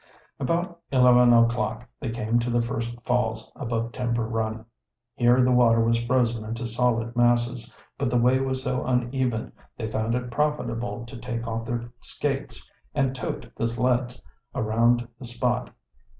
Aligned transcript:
About 0.39 0.81
eleven 0.91 1.31
o'clock 1.31 1.87
they 1.99 2.09
came 2.09 2.39
to 2.39 2.49
the 2.49 2.63
first 2.63 2.99
falls 3.03 3.51
above 3.55 3.91
Timber 3.91 4.23
Run. 4.25 4.65
Here 5.13 5.43
the 5.43 5.51
water 5.51 5.79
was 5.79 6.03
frozen 6.05 6.43
into 6.43 6.65
solid 6.65 7.15
masses, 7.15 7.71
but 7.99 8.09
the 8.09 8.17
way 8.17 8.39
was 8.39 8.63
so 8.63 8.83
uneven 8.83 9.51
they 9.77 9.91
found 9.91 10.15
it 10.15 10.31
profitable 10.31 11.05
to 11.05 11.17
take 11.19 11.45
off 11.45 11.67
their 11.67 11.91
skates 11.99 12.67
and 12.95 13.15
"tote" 13.15 13.51
the 13.55 13.67
sleds 13.67 14.25
around 14.55 15.07
the 15.19 15.25
spot. 15.25 15.69